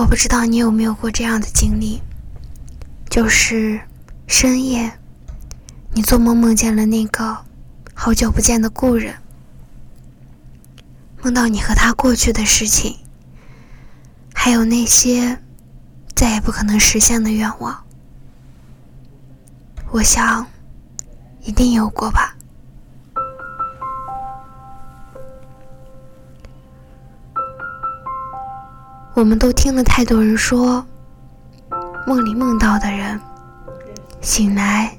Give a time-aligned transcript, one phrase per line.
[0.00, 2.00] 我不知道你有没有过这样的经历，
[3.10, 3.78] 就是
[4.26, 4.98] 深夜，
[5.92, 7.36] 你做梦梦见了那个
[7.92, 9.14] 好久不见的故人，
[11.22, 12.96] 梦到你和他过去的事情，
[14.32, 15.38] 还有那些
[16.16, 17.84] 再也不可能实现的愿望。
[19.90, 20.46] 我想，
[21.42, 22.29] 一定有过吧。
[29.12, 30.84] 我们都听了太多人说，
[32.06, 33.20] 梦里梦到的人，
[34.20, 34.90] 醒来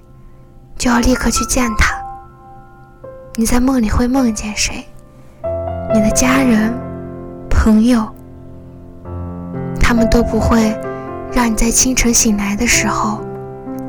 [0.78, 1.96] 就要立刻去见他。
[3.36, 4.86] 你在梦里会梦见谁？
[5.94, 6.74] 你的家人、
[7.50, 8.06] 朋友，
[9.80, 10.78] 他们都不会
[11.34, 13.22] 让你在清晨醒来的时候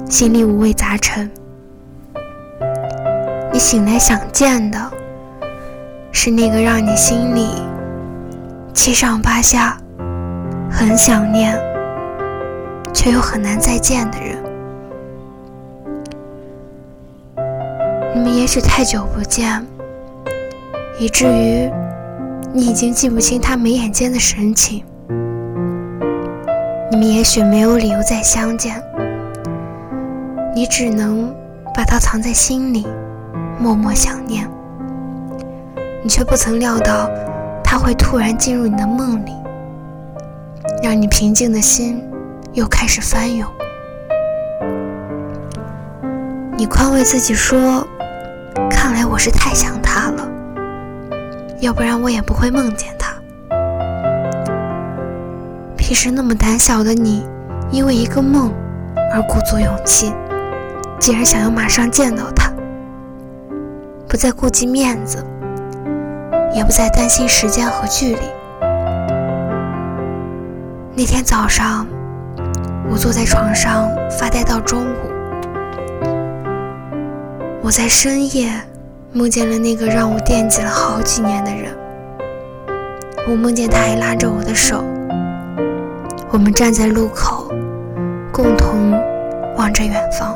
[0.09, 1.31] 心里五味杂陈。
[3.53, 4.79] 你醒来想见的，
[6.13, 7.51] 是那个让你心里
[8.73, 9.77] 七上八下。
[10.73, 11.57] 很想念，
[12.93, 14.37] 却又很难再见的人。
[18.15, 19.65] 你们也许太久不见，
[20.99, 21.71] 以至于
[22.53, 24.83] 你已经记不清他眉眼间的神情。
[26.91, 28.83] 你们也许没有理由再相见，
[30.55, 31.33] 你只能
[31.75, 32.87] 把他藏在心里，
[33.59, 34.49] 默默想念。
[36.03, 37.09] 你却不曾料到，
[37.63, 39.33] 他会突然进入你的梦里。
[40.83, 42.03] 让你平静的心
[42.55, 43.49] 又开始翻涌。
[46.57, 47.87] 你宽慰自己说
[48.69, 50.29] ：“看来我是太想他了，
[51.61, 53.15] 要不然我也不会梦见他。”
[55.79, 57.25] 平时那么胆小的你，
[57.71, 58.53] 因为一个梦
[59.15, 60.13] 而鼓足勇气，
[60.99, 62.53] 竟然想要马上见到他，
[64.09, 65.25] 不再顾及面子，
[66.53, 68.23] 也不再担心时间和距离。
[71.03, 71.85] 那天早上，
[72.89, 75.11] 我坐在床上发呆到中午。
[77.61, 78.53] 我在深夜
[79.13, 81.77] 梦见了那个让我惦记了好几年的人。
[83.29, 84.85] 我梦见他还拉着我的手，
[86.31, 87.53] 我们站在路口，
[88.31, 88.93] 共同
[89.57, 90.33] 望着远方。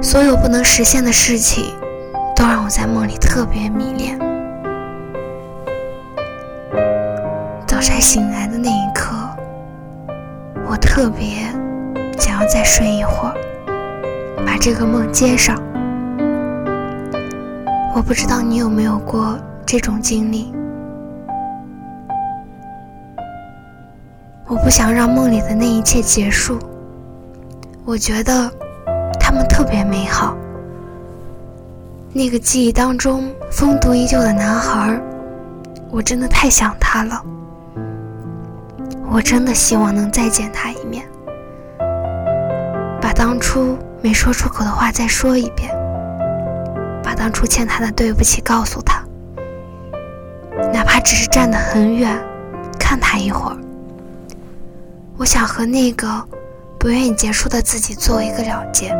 [0.00, 1.74] 所有不能实现的事情，
[2.36, 4.16] 都让我在梦里特别迷恋。
[7.98, 9.12] 早晨醒来的那一刻，
[10.70, 11.52] 我特别
[12.16, 13.34] 想要再睡一会儿，
[14.46, 15.60] 把这个梦接上。
[17.96, 19.36] 我不知道你有没有过
[19.66, 20.54] 这种经历。
[24.46, 26.56] 我不想让梦里的那一切结束，
[27.84, 28.48] 我觉得
[29.18, 30.36] 他们特别美好。
[32.12, 34.96] 那个记忆当中风度依旧的男孩，
[35.90, 37.24] 我真的太想他了。
[39.10, 41.04] 我真的希望能再见他一面，
[43.00, 45.74] 把当初没说出口的话再说一遍，
[47.02, 49.02] 把当初欠他的对不起告诉他，
[50.72, 52.16] 哪怕只是站得很远，
[52.78, 53.56] 看他一会儿。
[55.16, 56.24] 我想和那个
[56.78, 58.94] 不愿意结束的自己做一个了结。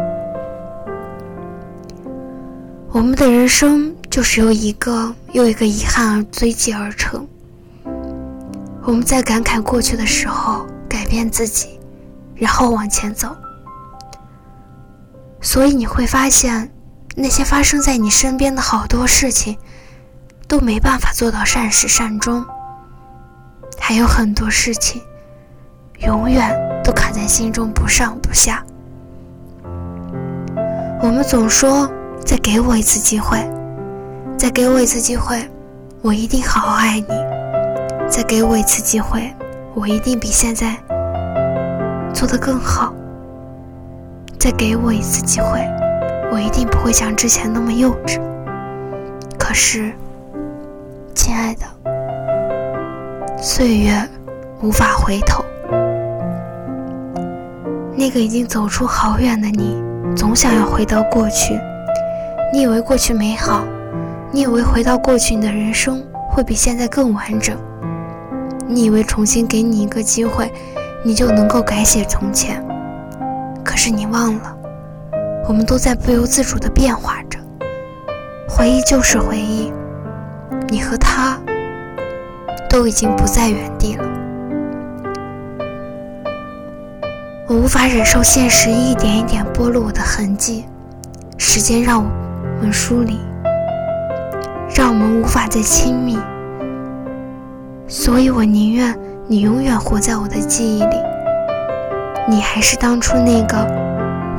[2.91, 7.24] 我们的人生就是由一个又一个遗憾而堆积而成。
[8.88, 11.78] 我们在感慨过去的时候，改变自己，
[12.34, 13.37] 然后往前走。
[15.43, 16.72] 所以你会发现，
[17.15, 19.59] 那些发生在你身边的好多事情，
[20.47, 22.43] 都没办法做到善始善终。
[23.78, 25.03] 还有很多事情，
[25.98, 26.50] 永远
[26.82, 28.65] 都卡在心中不上不下。
[31.03, 31.87] 我们总说，
[32.25, 33.38] 再给我一次机会，
[34.38, 35.47] 再给我一次机会，
[36.00, 37.28] 我一定好好爱你。
[38.10, 39.32] 再给我一次机会，
[39.74, 40.74] 我一定比现在
[42.12, 42.92] 做得更好。
[44.38, 45.60] 再给我一次机会，
[46.32, 48.18] 我一定不会像之前那么幼稚。
[49.38, 49.92] 可是，
[51.14, 51.66] 亲爱的，
[53.36, 53.92] 岁月
[54.62, 55.44] 无法回头。
[57.94, 59.77] 那个已经走出好远的你，
[60.16, 61.60] 总想要回到过去。
[62.53, 63.65] 你以为过去美好，
[64.33, 67.56] 你以为回到过去，你的人生会比现在更完整。
[68.70, 70.53] 你以为重新给你一个机会，
[71.03, 72.62] 你就能够改写从前？
[73.65, 74.54] 可是你忘了，
[75.48, 77.38] 我们都在不由自主地变化着。
[78.47, 79.72] 回忆就是回忆，
[80.68, 81.38] 你和他
[82.68, 84.04] 都已经不在原地了。
[87.47, 90.66] 我无法忍受现实一点一点剥落我的痕迹，
[91.38, 93.18] 时间让我们疏离，
[94.74, 96.18] 让我们无法再亲密。
[97.88, 98.94] 所以我宁愿
[99.26, 100.96] 你永远活在我的记忆里。
[102.28, 103.56] 你还是当初那个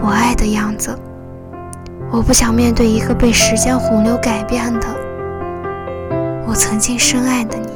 [0.04, 0.96] 我爱的样子。
[2.12, 4.88] 我不想面对一个被时间洪流改变的
[6.48, 7.68] 我曾经深爱的你。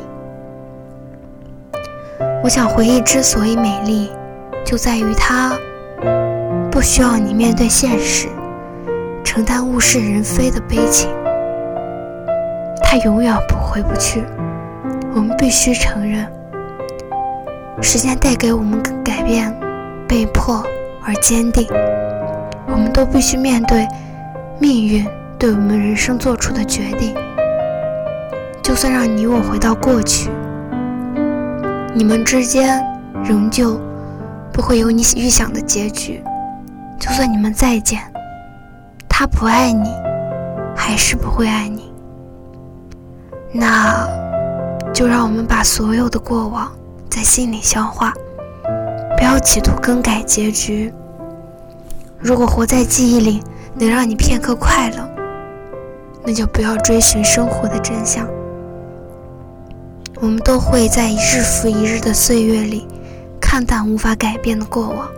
[2.44, 4.12] 我想回忆之所以美丽，
[4.64, 5.58] 就在于它
[6.72, 8.28] 不需要你面对现实，
[9.24, 11.10] 承担物是人非的悲情。
[12.84, 14.24] 它永远不回不去。
[15.16, 16.28] 我们必须承认，
[17.82, 19.54] 时间带给我们改变，
[20.08, 20.66] 被迫
[21.04, 21.68] 而坚定。
[22.68, 23.88] 我们都必须面对。
[24.60, 25.06] 命运
[25.38, 27.14] 对我们人生做出的决定，
[28.62, 30.30] 就算让你我回到过去，
[31.94, 32.82] 你们之间
[33.26, 33.80] 仍旧
[34.54, 36.24] 不会有你预想的结局。
[36.98, 38.00] 就算你们再见，
[39.10, 39.90] 他不爱你，
[40.76, 41.92] 还是不会爱你。
[43.52, 44.08] 那
[44.94, 46.72] 就让我们把所有的过往
[47.10, 48.14] 在心里消化，
[49.18, 50.94] 不要企图更改结局。
[52.20, 53.42] 如果活在记忆里。
[53.76, 55.10] 能让你片刻快乐，
[56.24, 58.24] 那就不要追寻生活的真相。
[60.22, 62.88] 我们都会在日复一日的岁月里，
[63.42, 65.10] 看淡无法改变的过往，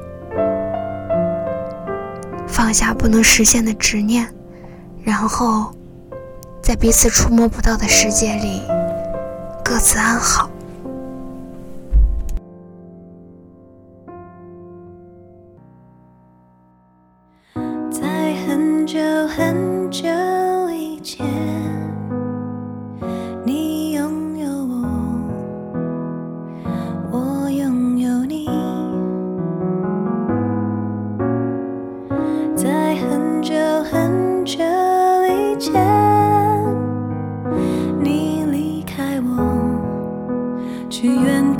[2.47, 4.25] 放下不能实现的执念，
[5.03, 5.73] 然后
[6.61, 8.61] 在彼此触摸不到的世界里，
[9.75, 10.54] 各自安好。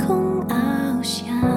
[0.06, 1.55] 空翱翔。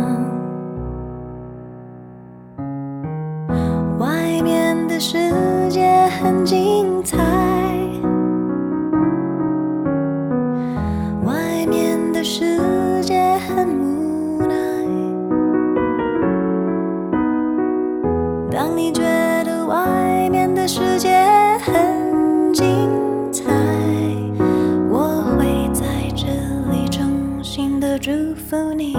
[28.50, 28.98] 福你。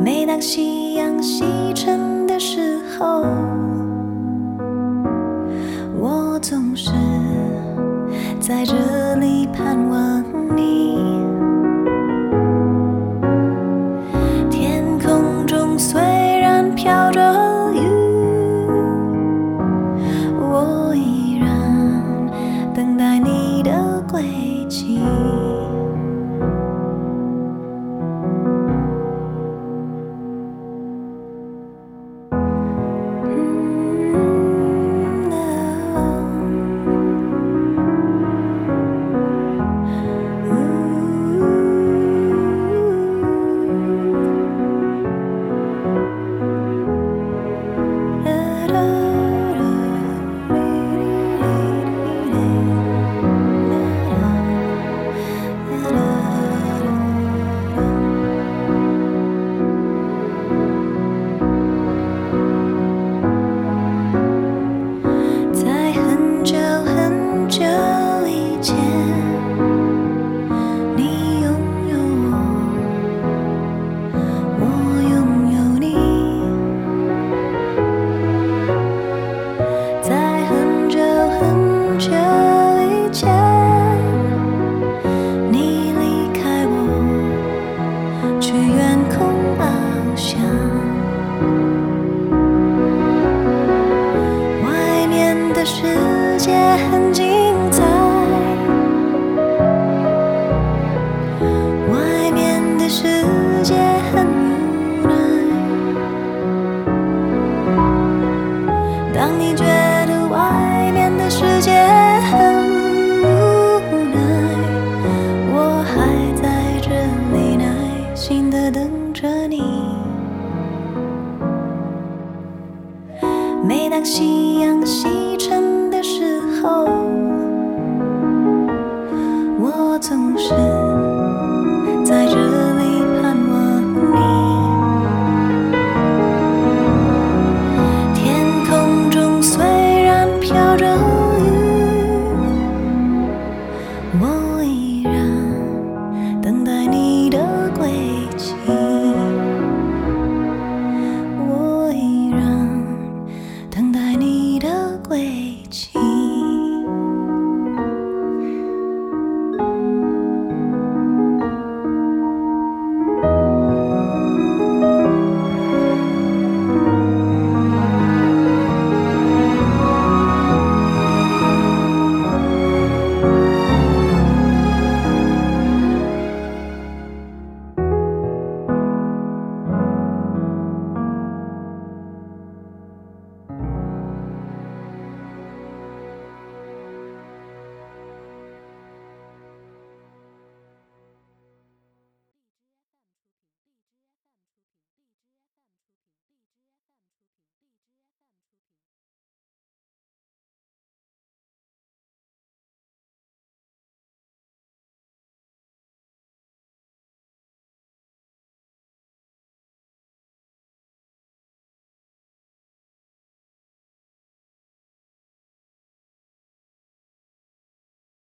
[0.00, 1.42] 每当夕阳西
[1.74, 3.24] 沉的时候，
[5.98, 6.92] 我总是
[8.38, 9.89] 在这里盼望